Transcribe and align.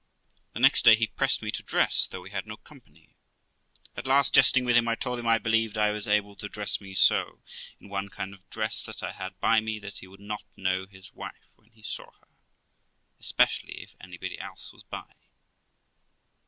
The 0.53 0.59
next 0.59 0.83
day 0.83 0.95
he 0.95 1.05
pressed 1.05 1.43
me 1.43 1.51
to 1.51 1.61
dress, 1.61 2.07
though 2.07 2.21
we 2.21 2.31
had 2.31 2.47
no 2.47 2.57
company. 2.57 3.09
At 3.95 4.07
last, 4.07 4.33
jesting 4.33 4.65
with 4.65 4.75
him, 4.75 4.87
I 4.87 4.95
told 4.95 5.19
him 5.19 5.27
I 5.27 5.37
believed 5.37 5.77
I 5.77 5.91
was 5.91 6.07
able 6.07 6.35
to 6.37 6.49
dress 6.49 6.81
me 6.81 6.95
so, 6.95 7.43
in 7.79 7.87
one 7.87 8.09
kind 8.09 8.33
of 8.33 8.49
dress 8.49 8.83
that 8.87 9.03
I 9.03 9.11
had 9.11 9.39
by 9.39 9.59
me, 9.59 9.77
that 9.77 9.99
he 9.99 10.07
would 10.07 10.19
not 10.19 10.41
know 10.57 10.87
his 10.87 11.13
wife 11.13 11.51
when 11.55 11.69
he 11.69 11.83
saw 11.83 12.09
her, 12.13 12.29
especially 13.19 13.83
if 13.83 13.93
anybody 14.01 14.39
else 14.39 14.73
was 14.73 14.81
by. 14.81 15.13